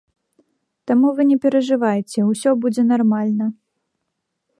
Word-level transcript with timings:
Таму 0.91 1.07
вы 1.19 1.25
не 1.31 1.35
перажывайце, 1.43 2.19
усё 2.31 2.49
будзе 2.65 2.83
нармальна. 2.93 3.45